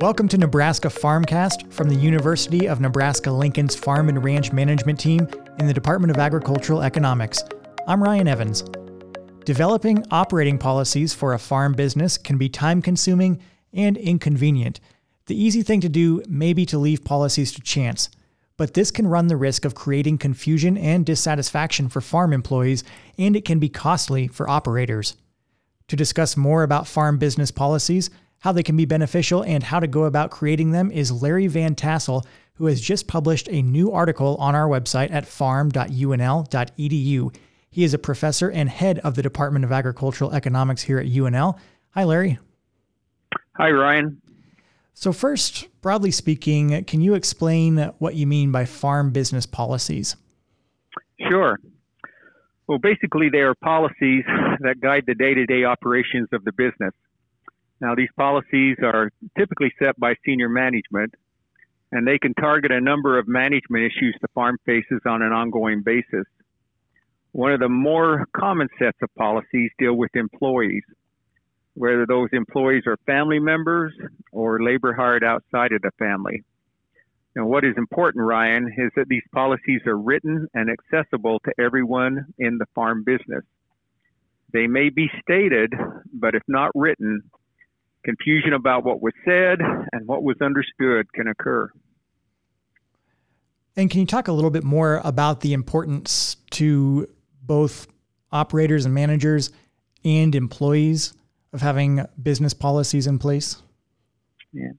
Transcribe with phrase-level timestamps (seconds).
[0.00, 5.28] Welcome to Nebraska Farmcast from the University of Nebraska Lincoln's Farm and Ranch Management Team
[5.58, 7.44] in the Department of Agricultural Economics.
[7.86, 8.64] I'm Ryan Evans.
[9.44, 13.42] Developing operating policies for a farm business can be time consuming
[13.74, 14.80] and inconvenient.
[15.26, 18.08] The easy thing to do may be to leave policies to chance,
[18.56, 22.84] but this can run the risk of creating confusion and dissatisfaction for farm employees,
[23.18, 25.16] and it can be costly for operators.
[25.88, 28.08] To discuss more about farm business policies,
[28.40, 31.74] how they can be beneficial, and how to go about creating them is Larry Van
[31.74, 35.76] Tassell, who has just published a new article on our website at farm.unl.edu.
[37.70, 41.58] He is a professor and head of the Department of Agricultural Economics here at UNL.
[41.90, 42.38] Hi, Larry.
[43.56, 44.20] Hi, Ryan.
[44.94, 50.16] So, first, broadly speaking, can you explain what you mean by farm business policies?
[51.28, 51.58] Sure.
[52.66, 54.24] Well, basically, they are policies
[54.60, 56.92] that guide the day to day operations of the business.
[57.80, 61.14] Now, these policies are typically set by senior management,
[61.92, 65.82] and they can target a number of management issues the farm faces on an ongoing
[65.82, 66.26] basis.
[67.32, 70.82] One of the more common sets of policies deal with employees,
[71.74, 73.92] whether those employees are family members
[74.32, 76.42] or labor hired outside of the family.
[77.36, 82.26] And what is important, Ryan, is that these policies are written and accessible to everyone
[82.38, 83.44] in the farm business.
[84.52, 85.72] They may be stated,
[86.12, 87.22] but if not written,
[88.04, 89.58] Confusion about what was said
[89.92, 91.70] and what was understood can occur.
[93.76, 97.08] And can you talk a little bit more about the importance to
[97.42, 97.86] both
[98.32, 99.50] operators and managers
[100.04, 101.14] and employees
[101.52, 103.56] of having business policies in place?
[104.52, 104.70] Yeah.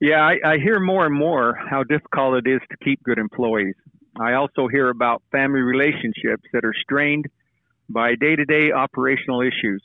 [0.00, 3.74] Yeah, I, I hear more and more how difficult it is to keep good employees.
[4.18, 7.26] I also hear about family relationships that are strained
[7.88, 9.82] by day to day operational issues.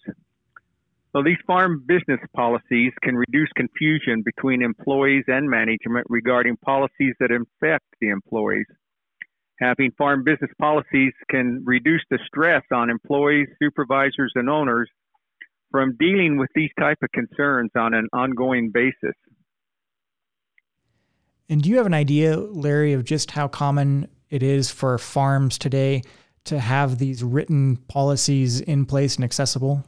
[1.14, 7.32] So these farm business policies can reduce confusion between employees and management regarding policies that
[7.32, 8.66] affect the employees.
[9.60, 14.90] Having farm business policies can reduce the stress on employees, supervisors, and owners
[15.70, 19.16] from dealing with these type of concerns on an ongoing basis.
[21.50, 25.58] And do you have an idea, Larry, of just how common it is for farms
[25.58, 26.04] today
[26.46, 29.84] to have these written policies in place and accessible?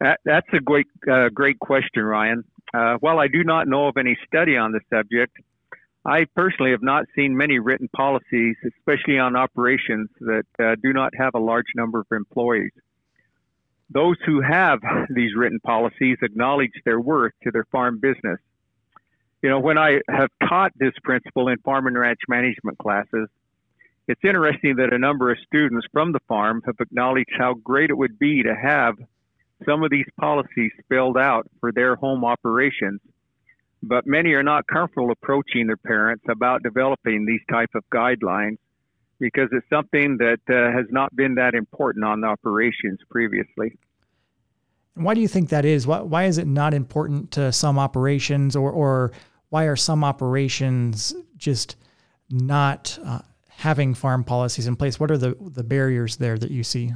[0.00, 2.44] That, that's a great, uh, great question, Ryan.
[2.72, 5.36] Uh, while I do not know of any study on the subject,
[6.04, 11.14] I personally have not seen many written policies, especially on operations that uh, do not
[11.16, 12.72] have a large number of employees.
[13.90, 18.40] Those who have these written policies acknowledge their worth to their farm business.
[19.42, 23.28] You know, when I have taught this principle in farm and ranch management classes,
[24.08, 27.96] it's interesting that a number of students from the farm have acknowledged how great it
[27.96, 28.96] would be to have
[29.66, 33.00] some of these policies spelled out for their home operations,
[33.82, 38.58] but many are not comfortable approaching their parents about developing these type of guidelines
[39.20, 43.76] because it's something that uh, has not been that important on operations previously.
[44.94, 45.86] Why do you think that is?
[45.86, 49.12] Why, why is it not important to some operations, or, or
[49.50, 51.76] why are some operations just
[52.30, 55.00] not uh, having farm policies in place?
[55.00, 56.92] What are the, the barriers there that you see?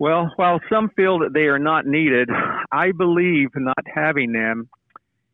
[0.00, 2.30] Well, while some feel that they are not needed,
[2.72, 4.70] I believe not having them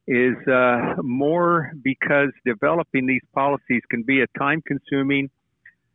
[0.09, 5.31] is uh, more because developing these policies can be a time consuming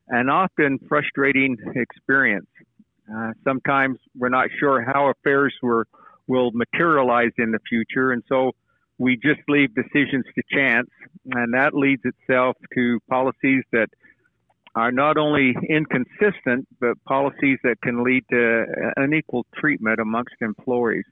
[0.07, 2.47] and often frustrating experience.
[3.13, 5.85] Uh, sometimes we're not sure how affairs were,
[6.27, 8.53] will materialize in the future, and so
[8.97, 10.89] we just leave decisions to chance,
[11.31, 13.89] and that leads itself to policies that
[14.75, 18.65] are not only inconsistent, but policies that can lead to
[18.95, 21.03] unequal treatment amongst employees.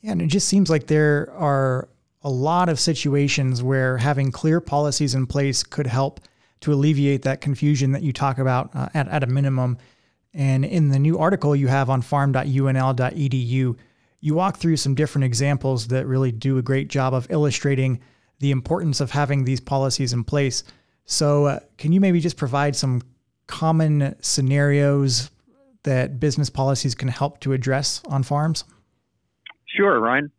[0.00, 1.88] Yeah, and it just seems like there are
[2.22, 6.20] a lot of situations where having clear policies in place could help
[6.60, 9.78] to alleviate that confusion that you talk about uh, at, at a minimum.
[10.32, 13.76] And in the new article you have on farm.unl.edu,
[14.20, 18.00] you walk through some different examples that really do a great job of illustrating
[18.38, 20.62] the importance of having these policies in place.
[21.10, 23.02] So, uh, can you maybe just provide some
[23.48, 25.28] common scenarios
[25.82, 28.62] that business policies can help to address on farms?
[29.66, 30.30] Sure, Ryan.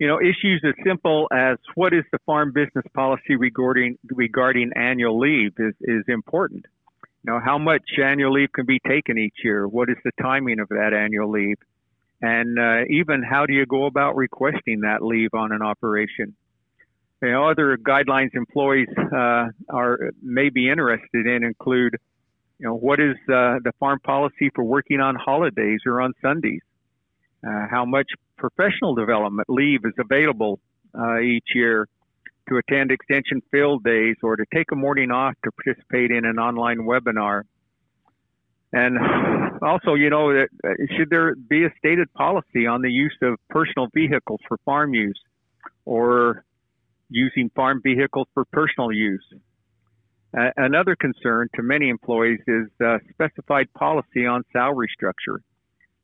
[0.00, 5.20] You know, issues as simple as what is the farm business policy regarding regarding annual
[5.20, 6.66] leave is, is important.
[7.22, 9.68] You know, how much annual leave can be taken each year?
[9.68, 11.58] What is the timing of that annual leave?
[12.20, 16.34] And uh, even how do you go about requesting that leave on an operation?
[17.22, 21.96] You know, other guidelines employees uh, are may be interested in include,
[22.58, 26.60] you know, what is uh, the farm policy for working on holidays or on Sundays?
[27.46, 30.58] uh, how much professional development leave is available
[30.98, 31.88] uh, each year
[32.48, 36.38] to attend extension field days or to take a morning off to participate in an
[36.38, 37.42] online webinar.
[38.72, 38.98] And
[39.62, 40.44] also, you know, uh,
[40.96, 45.20] should there be a stated policy on the use of personal vehicles for farm use
[45.84, 46.44] or
[47.10, 49.24] using farm vehicles for personal use?
[50.32, 55.40] Another concern to many employees is uh, specified policy on salary structure.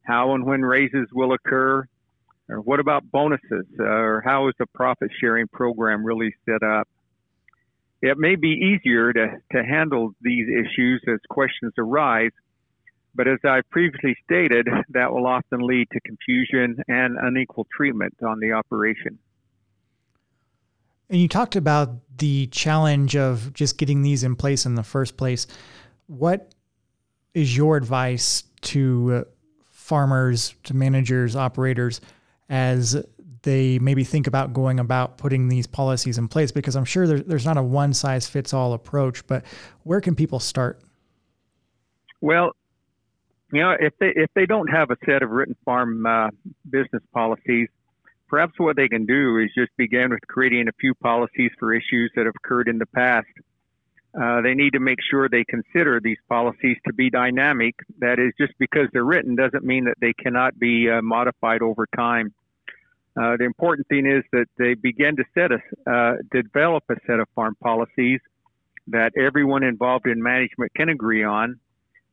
[0.02, 1.86] How and when raises will occur,
[2.48, 6.88] or what about bonuses, uh, or how is the profit sharing program really set up?
[8.00, 12.32] It may be easier to, to handle these issues as questions arise,
[13.14, 18.40] but as I previously stated, that will often lead to confusion and unequal treatment on
[18.40, 19.18] the operation.
[21.10, 25.16] And you talked about the challenge of just getting these in place in the first
[25.16, 25.46] place.
[26.06, 26.54] What
[27.34, 29.26] is your advice to
[29.70, 32.00] farmers, to managers, operators,
[32.48, 33.04] as
[33.42, 36.52] they maybe think about going about putting these policies in place?
[36.52, 39.44] Because I'm sure there's not a one size fits all approach, but
[39.82, 40.80] where can people start?
[42.20, 42.56] Well,
[43.52, 46.30] you know, if they if they don't have a set of written farm uh,
[46.68, 47.68] business policies,
[48.34, 52.10] perhaps what they can do is just begin with creating a few policies for issues
[52.16, 53.28] that have occurred in the past.
[54.20, 57.76] Uh, they need to make sure they consider these policies to be dynamic.
[58.00, 61.86] That is, just because they're written doesn't mean that they cannot be uh, modified over
[61.94, 62.34] time.
[63.16, 67.20] Uh, the important thing is that they begin to set a, uh, develop a set
[67.20, 68.18] of farm policies
[68.88, 71.60] that everyone involved in management can agree on,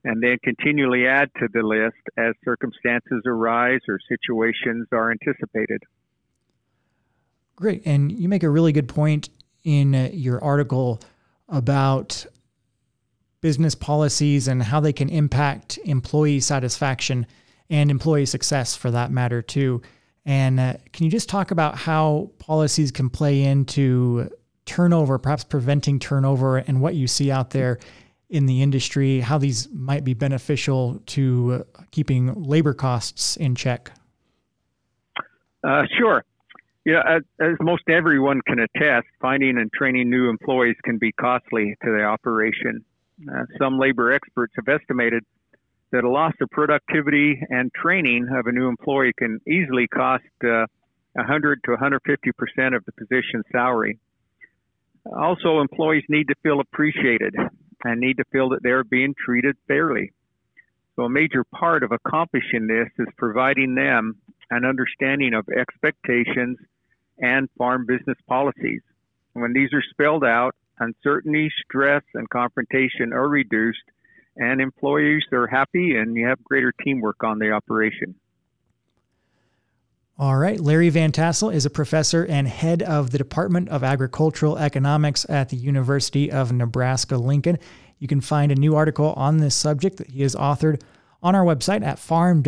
[0.04, 5.82] and then continually add to the list as circumstances arise or situations are anticipated.
[7.56, 7.84] Great.
[7.86, 9.30] And you make a really good point
[9.64, 11.00] in uh, your article
[11.50, 12.26] about
[13.42, 17.26] business policies and how they can impact employee satisfaction
[17.70, 19.82] and employee success for that matter, too.
[20.26, 24.30] And uh, can you just talk about how policies can play into
[24.66, 27.80] turnover, perhaps preventing turnover, and what you see out there
[28.30, 33.92] in the industry, how these might be beneficial to uh, keeping labor costs in check?
[35.64, 36.24] Uh, sure.
[36.84, 41.76] Yeah, as, as, most everyone can attest, finding and training new employees can be costly
[41.84, 42.84] to the operation.
[43.32, 45.24] Uh, some labor experts have estimated
[45.92, 50.66] that a loss of productivity and training of a new employee can easily cost uh,
[51.14, 54.00] 100 to 150 percent of the position salary.
[55.16, 57.36] Also, employees need to feel appreciated
[57.84, 60.14] and need to feel that they're being treated fairly.
[60.96, 64.16] So, a major part of accomplishing this is providing them
[64.50, 66.58] an understanding of expectations
[67.22, 68.82] and farm business policies.
[69.34, 73.84] When these are spelled out, uncertainty, stress, and confrontation are reduced,
[74.36, 78.16] and employees are happy and you have greater teamwork on the operation.
[80.18, 80.60] All right.
[80.60, 85.50] Larry Van Tassell is a professor and head of the Department of Agricultural Economics at
[85.50, 87.58] the University of Nebraska Lincoln.
[87.98, 90.82] You can find a new article on this subject that he has authored
[91.24, 92.46] on our website at farm.unl.edu.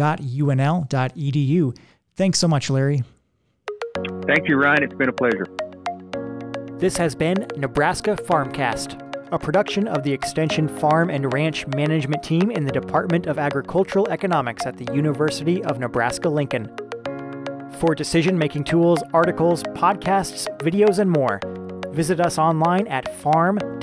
[2.15, 3.03] Thanks so much, Larry.
[4.25, 4.83] Thank you, Ryan.
[4.83, 5.45] It's been a pleasure.
[6.79, 8.99] This has been Nebraska Farmcast,
[9.33, 14.09] a production of the Extension Farm and Ranch Management Team in the Department of Agricultural
[14.09, 16.73] Economics at the University of Nebraska Lincoln.
[17.79, 21.41] For decision making tools, articles, podcasts, videos, and more,
[21.93, 23.73] visit us online at farm.unl.edu.